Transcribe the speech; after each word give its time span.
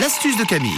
L'astuce 0.00 0.36
de 0.38 0.44
Camille. 0.44 0.70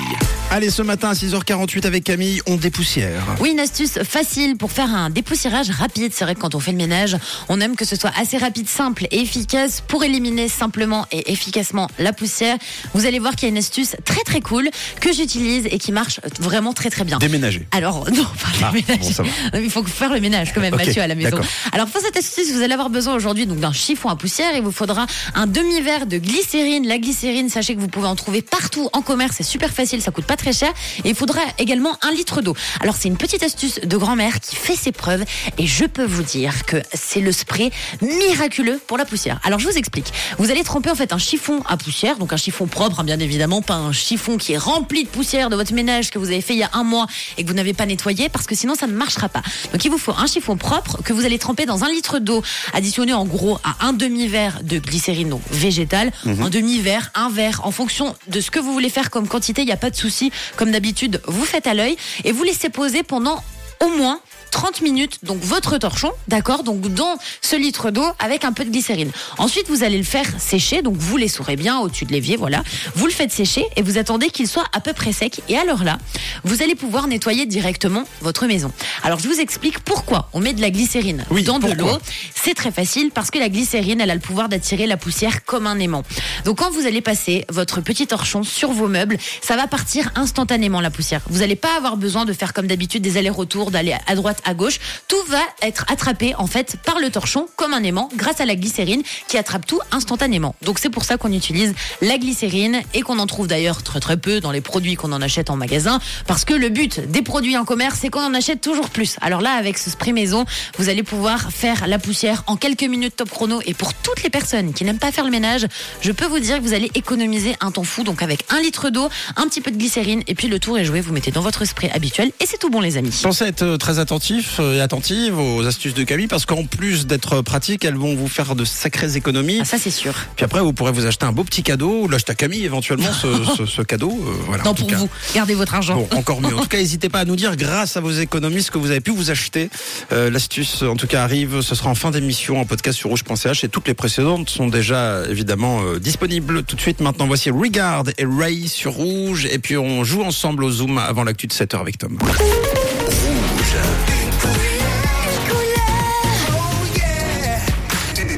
Allez, 0.50 0.69
ce 0.69 0.83
matin 0.83 1.10
à 1.10 1.12
6h48 1.15 1.87
avec 1.87 2.04
Camille, 2.04 2.41
on 2.46 2.57
dépoussière. 2.57 3.22
Oui, 3.41 3.50
une 3.52 3.60
astuce 3.60 4.02
facile 4.02 4.56
pour 4.56 4.72
faire 4.72 4.92
un 4.95 5.10
dépoussiérage 5.10 5.71
rapide. 5.71 6.13
C'est 6.15 6.25
vrai 6.25 6.34
que 6.34 6.41
quand 6.41 6.55
on 6.55 6.60
fait 6.60 6.73
le 6.73 6.76
ménage, 6.76 7.17
on 7.49 7.61
aime 7.61 7.77
que 7.77 7.85
ce 7.85 7.95
soit 7.97 8.11
assez 8.19 8.37
rapide, 8.37 8.69
simple 8.69 9.07
et 9.11 9.21
efficace 9.21 9.82
pour 9.87 10.03
éliminer 10.05 10.48
simplement 10.48 11.07
et 11.12 11.30
efficacement 11.32 11.89
la 11.98 12.12
poussière. 12.12 12.57
Vous 12.95 13.07
allez 13.07 13.19
voir 13.19 13.35
qu'il 13.37 13.45
y 13.45 13.46
a 13.46 13.48
une 13.50 13.59
astuce 13.59 13.96
très 14.04 14.22
très 14.24 14.40
cool 14.40 14.68
que 15.00 15.12
j'utilise 15.12 15.66
et 15.66 15.79
qui 15.79 15.93
marche 15.93 16.20
vraiment 16.41 16.73
très 16.73 16.91
très 16.91 17.04
bien. 17.04 17.18
Déménager. 17.18 17.66
Alors, 17.70 18.11
non, 18.14 18.25
pas 18.25 18.66
Ah, 18.66 18.73
déménager. 18.73 19.14
bon. 19.23 19.25
Il 19.62 19.70
faut 19.70 19.84
faire 19.84 20.12
le 20.12 20.20
ménage 20.20 20.52
quand 20.52 20.61
même, 20.61 20.75
Mathieu, 20.75 21.00
à 21.00 21.07
la 21.07 21.14
maison. 21.14 21.39
Alors, 21.73 21.86
pour 21.86 22.00
cette 22.02 22.16
astuce, 22.16 22.50
vous 22.52 22.61
allez 22.62 22.75
avoir 22.75 22.91
besoin 22.91 23.14
aujourd'hui 23.14 23.46
donc 23.46 23.61
d'un 23.61 23.73
chiffon 23.73 24.09
à 24.09 24.16
poussière. 24.16 24.50
Il 24.57 24.62
vous 24.62 24.73
faudra 24.73 25.07
un 25.34 25.46
demi-verre 25.46 26.07
de 26.07 26.18
glycérine. 26.18 26.86
La 26.89 26.98
glycérine, 26.98 27.48
sachez 27.48 27.75
que 27.77 27.80
vous 27.80 27.89
pouvez 27.89 28.09
en 28.09 28.16
trouver 28.16 28.43
partout 28.43 28.91
en 28.93 29.00
commerce. 29.12 29.34
C'est 29.36 29.42
super 29.42 29.70
facile, 29.70 30.00
ça 30.00 30.10
coûte 30.10 30.24
pas 30.24 30.38
très 30.38 30.55
cher. 30.55 30.73
Et 31.05 31.10
il 31.10 31.14
faudra 31.14 31.42
également 31.59 31.98
un 32.00 32.12
litre 32.12 32.41
d'eau. 32.41 32.56
Alors, 32.80 32.96
c'est 32.96 33.09
une 33.09 33.18
petite 33.18 33.42
astuce 33.42 33.78
de 33.80 33.96
grand-mère 33.98 34.41
qui 34.41 34.56
fait 34.56 34.74
ses 34.74 34.91
preuves. 34.91 35.23
Et 35.59 35.66
je 35.66 35.84
peux 35.84 36.06
vous 36.06 36.23
dire 36.23 36.64
que 36.64 36.78
c'est 36.95 37.20
le 37.20 37.30
spray 37.30 37.70
miraculeux 38.01 38.80
pour 38.87 38.96
la 38.96 39.04
poussière. 39.04 39.38
Alors, 39.45 39.59
je 39.59 39.68
vous 39.68 39.77
explique. 39.77 40.10
Vous 40.38 40.51
allez 40.51 40.64
tremper 40.64 40.90
en 40.90 40.95
fait 40.95 41.12
un 41.12 41.18
chiffon 41.18 41.62
à 41.68 41.77
poussière, 41.77 42.16
donc 42.16 42.32
un 42.32 42.38
chiffon 42.38 42.66
propre, 42.66 43.01
hein, 43.01 43.04
bien 43.04 43.18
évidemment, 43.18 43.60
pas 43.60 43.74
un 43.74 43.92
chiffon 43.92 44.38
qui 44.38 44.54
est 44.54 44.59
rempli 44.59 45.04
de 45.04 45.09
poussière 45.10 45.51
de 45.51 45.56
votre 45.56 45.74
ménage 45.74 46.10
que 46.10 46.18
vous 46.18 46.29
avez 46.29 46.40
fait 46.40 46.54
il 46.54 46.60
y 46.60 46.62
a 46.62 46.70
un 46.73 46.84
mois 46.84 47.06
et 47.37 47.45
que 47.45 47.48
vous 47.48 47.54
n'avez 47.54 47.74
pas 47.74 47.84
nettoyé, 47.84 48.30
parce 48.30 48.46
que 48.46 48.54
sinon 48.54 48.74
ça 48.74 48.87
ne 48.87 48.95
marchera 48.95 49.29
pas. 49.29 49.42
Donc 49.73 49.84
il 49.84 49.90
vous 49.90 49.98
faut 49.98 50.15
un 50.16 50.26
chiffon 50.26 50.56
propre 50.56 51.02
que 51.02 51.12
vous 51.12 51.26
allez 51.26 51.38
tremper 51.38 51.66
dans 51.66 51.84
un 51.84 51.90
litre 51.90 52.18
d'eau, 52.18 52.42
additionné 52.73 53.12
en 53.12 53.26
gros 53.26 53.59
à 53.62 53.87
un 53.87 53.92
demi-verre 53.92 54.62
de 54.62 54.79
glycérine 54.79 55.29
donc 55.29 55.42
végétale, 55.51 56.12
un 56.24 56.48
demi-verre, 56.48 57.10
un 57.15 57.29
verre, 57.29 57.60
en 57.65 57.70
fonction 57.70 58.15
de 58.29 58.40
ce 58.40 58.51
que 58.51 58.59
vous 58.59 58.73
voulez 58.73 58.88
faire 58.88 59.02
comme 59.11 59.29
quantité, 59.29 59.62
il 59.62 59.66
n'y 59.66 59.73
a 59.73 59.77
pas 59.77 59.91
de 59.91 59.97
souci. 59.97 60.33
Comme 60.56 60.70
d'habitude, 60.70 61.20
vous 61.27 61.45
faites 61.45 61.66
à 61.66 61.74
l'œil 61.74 61.96
et 62.24 62.32
vous 62.32 62.43
laissez 62.43 62.68
poser 62.68 63.02
pendant 63.02 63.43
au 63.80 63.88
moins 63.88 64.21
30 64.53 64.83
minutes, 64.83 65.19
donc 65.25 65.41
votre 65.41 65.78
torchon, 65.78 66.12
d'accord 66.28 66.62
Donc 66.62 66.81
dans 66.95 67.17
ce 67.41 67.56
litre 67.56 67.91
d'eau 67.91 68.06
avec 68.19 68.45
un 68.45 68.53
peu 68.53 68.64
de 68.64 68.70
glycérine. 68.70 69.11
Ensuite, 69.39 69.69
vous 69.69 69.83
allez 69.83 69.98
le 69.98 70.05
faire 70.05 70.27
sécher, 70.39 70.83
donc 70.83 70.97
vous 70.97 71.17
l'essorez 71.17 71.56
bien 71.56 71.81
au-dessus 71.81 72.05
de 72.05 72.12
l'évier, 72.12 72.36
voilà. 72.36 72.62
Vous 72.95 73.06
le 73.06 73.12
faites 73.12 73.33
sécher 73.33 73.64
et 73.77 73.83
vous 73.83 73.98
attendez 73.98 74.30
qu'il 74.30 74.47
soit 74.47 74.67
à 74.73 74.80
peu 74.80 74.92
près 74.92 75.12
sec. 75.12 75.41
Et 75.48 75.56
alors 75.56 75.83
là, 75.83 75.98
vous 76.45 76.62
allez 76.62 76.75
pouvoir 76.75 77.08
nettoyer 77.08 77.47
directement 77.47 78.05
votre 78.20 78.47
maison. 78.47 78.70
Alors 79.03 79.19
je 79.19 79.27
vous 79.27 79.41
explique 79.41 79.80
pourquoi 79.80 80.28
on 80.34 80.41
met 80.41 80.53
de 80.53 80.61
la 80.61 80.70
glycérine 80.70 81.25
Oui, 81.30 81.42
dans 81.42 81.58
de 81.58 81.73
l'eau. 81.73 81.98
C'est 82.34 82.55
très 82.55 82.70
facile 82.70 83.11
parce 83.11 83.30
que 83.30 83.39
la 83.39 83.48
glycérine, 83.48 84.00
elle 84.00 84.11
a 84.11 84.14
le 84.14 84.20
pouvoir 84.20 84.48
d'attirer 84.48 84.86
la 84.86 84.97
poussière 84.97 85.45
comme 85.45 85.67
un 85.67 85.78
aimant. 85.78 86.03
Donc 86.45 86.58
quand 86.58 86.70
vous 86.70 86.86
allez 86.86 87.00
passer 87.00 87.47
votre 87.48 87.80
petit 87.80 88.06
torchon 88.06 88.42
sur 88.42 88.73
vos 88.73 88.89
meubles, 88.89 89.17
ça 89.41 89.56
va 89.56 89.67
partir 89.67 90.11
instantanément 90.14 90.80
la 90.80 90.91
poussière. 90.91 91.23
Vous 91.30 91.41
n'allez 91.41 91.56
pas 91.56 91.77
avoir 91.77 91.97
besoin 91.97 92.27
de 92.27 92.33
faire 92.34 92.53
comme 92.53 92.67
d'habitude 92.67 93.03
des 93.03 93.17
allers-retours, 93.17 93.70
d'aller 93.70 93.97
à 94.06 94.14
droite, 94.14 94.42
à 94.45 94.55
gauche. 94.55 94.79
Tout 95.09 95.23
va 95.29 95.41
être 95.62 95.85
attrapé 95.89 96.35
en 96.37 96.47
fait 96.47 96.77
par 96.85 96.98
le 96.98 97.11
torchon 97.11 97.47
comme 97.57 97.75
un 97.75 97.83
aimant 97.83 98.09
grâce 98.17 98.41
à 98.41 98.45
la 98.45 98.57
glycérine 98.57 99.03
qui 99.29 99.39
attrape 99.39 99.67
tout 99.67 99.81
instantanément. 99.91 100.55
Donc 100.62 100.79
c'est 100.79 100.91
pour 100.91 101.05
ça 101.05 101.17
qu'on 101.17 101.33
utilise 101.33 101.75
la 102.01 102.19
glycérine 102.19 102.83
et 102.95 103.03
qu'on 103.03 103.19
en 103.19 103.27
trouve 103.27 103.47
d'ailleurs 103.47 103.83
très 103.83 104.01
très 104.01 104.17
peu 104.17 104.41
dans 104.41 104.51
les 104.51 104.61
produits 104.61 104.95
qu'on 104.95 105.13
en 105.13 105.23
achète 105.23 105.51
en 105.51 105.57
magasin 105.57 106.01
parce 106.27 106.45
que 106.45 106.55
le 106.55 106.69
but 106.69 107.01
des 107.01 107.23
produits 107.23 107.57
en 107.57 107.65
commerce 107.65 107.98
c'est 108.01 108.09
qu'on 108.09 108.25
en 108.25 108.35
achète 108.35 108.61
toujours 108.61 108.91
plus. 108.91 109.17
Alors 109.20 109.41
là 109.41 109.53
avec 109.53 109.79
ce 109.79 109.91
spray 109.91 110.13
maison, 110.13 110.45
vous 110.79 110.89
allez 110.89 111.03
pouvoir 111.03 111.53
faire 111.53 111.87
la 111.87 111.98
poussière 111.98 112.45
en 112.47 112.57
quelques 112.57 112.85
minutes 112.85 113.17
top 113.17 113.31
chrono 113.31 113.61
et 113.67 113.75
pour 113.75 113.95
toutes 113.95 114.23
les 114.23 114.31
personnes 114.31 114.73
qui 114.73 114.85
n'aiment 114.85 114.98
pas 114.98 115.13
faire 115.13 115.25
le 115.25 115.31
ménage, 115.31 115.67
je 116.01 116.13
peux 116.13 116.27
vous 116.27 116.41
dire 116.41 116.59
que 116.59 116.63
vous 116.63 116.75
allez 116.75 116.91
économiser 116.95 117.57
un 117.61 117.70
temps 117.70 117.85
fou 117.85 118.03
donc 118.03 118.23
avec 118.23 118.45
un 118.51 118.61
litre 118.61 118.91
d'eau, 118.91 119.09
un 119.37 119.47
petit 119.48 119.61
peu 119.61 119.70
de 119.70 119.77
glycérine 119.77 120.23
et 120.27 120.35
puis 120.35 120.48
le 120.48 120.59
tour 120.59 120.79
est 120.79 120.85
joué, 120.85 121.01
vous 121.01 121.13
mettez 121.13 121.31
dans 121.31 121.43
votre 121.43 121.65
spray 121.65 121.91
habituel 121.91 122.33
et 122.41 122.47
c'est 122.47 122.59
tout 122.59 122.70
bon 122.70 122.81
les 122.81 122.97
amis. 122.97 123.19
Pensez 123.23 123.45
être 123.45 123.63
euh, 123.63 123.77
très 123.77 123.98
attentif 123.98 124.32
et 124.61 124.81
attentive 124.81 125.39
aux 125.39 125.67
astuces 125.67 125.95
de 125.95 126.03
Camille 126.05 126.27
parce 126.27 126.47
qu'en 126.47 126.65
plus 126.65 127.07
d'être 127.07 127.43
pratiques, 127.43 127.85
elles 127.85 127.97
vont 127.97 128.15
vous 128.15 128.28
faire 128.28 128.54
de 128.54 128.65
sacrées 128.65 129.16
économies. 129.16 129.59
Ah, 129.60 129.65
ça 129.65 129.78
c'est 129.78 129.91
sûr. 129.91 130.15
Puis 130.37 130.44
après, 130.44 130.60
vous 130.60 130.72
pourrez 130.72 130.93
vous 130.93 131.06
acheter 131.06 131.26
un 131.26 131.32
beau 131.32 131.44
petit 131.44 131.62
cadeau 131.62 132.03
ou 132.04 132.09
l'acheter 132.09 132.32
à 132.32 132.34
Camille 132.34 132.65
éventuellement 132.65 133.12
ce, 133.12 133.28
ce- 133.56 133.66
ce 133.66 133.82
cadeau. 133.82 134.10
euh, 134.10 134.32
voilà, 134.47 134.65
Non 134.65 134.75
pour 134.75 134.87
cas. 134.87 134.97
vous, 134.97 135.09
gardez 135.34 135.54
votre 135.54 135.75
argent. 135.75 135.97
Bon, 135.97 136.09
encore 136.16 136.41
mieux. 136.41 136.56
En 136.56 136.62
tout 136.62 136.69
cas, 136.69 136.78
n'hésitez 136.78 137.09
pas 137.09 137.21
à 137.21 137.25
nous 137.25 137.37
dire, 137.37 137.56
grâce 137.56 137.97
à 137.97 138.00
vos 138.00 138.10
économies, 138.12 138.62
ce 138.62 138.71
que 138.71 138.78
vous 138.78 138.91
avez 138.91 139.00
pu 139.00 139.10
vous 139.10 139.31
acheter. 139.31 139.69
Euh, 140.12 140.31
L'astuce, 140.31 140.82
en 140.82 140.97
tout 140.97 141.06
cas, 141.06 141.22
arrive. 141.22 141.60
Ce 141.60 141.75
sera 141.75 141.91
en 141.91 141.94
fin 141.94 142.10
d'émission 142.10 142.60
en 142.60 142.65
podcast 142.65 142.98
sur 142.98 143.10
rouge.ch 143.10 143.65
et 143.65 143.69
toutes 143.69 143.88
les 143.88 143.94
précédentes 143.94 144.48
sont 144.50 144.69
déjà 144.69 145.22
évidemment 145.28 145.81
euh, 145.82 145.98
disponibles. 145.98 146.62
Tout 146.62 146.76
de 146.76 146.81
suite, 146.81 147.00
maintenant, 147.00 147.26
voici 147.26 147.50
Regard 147.50 148.04
et 148.19 148.25
Ray 148.25 148.69
sur 148.69 148.92
Rouge. 148.92 149.47
Et 149.50 149.59
puis, 149.59 149.76
on 149.76 150.04
joue 150.04 150.22
ensemble 150.22 150.65
au 150.65 150.71
Zoom 150.71 150.98
avant 150.98 151.25
l'actu 151.25 151.47
de 151.47 151.53
7h 151.53 151.78
avec 151.81 151.98
Tom. 151.98 152.19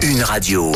Une 0.03 0.23
radio. 0.23 0.73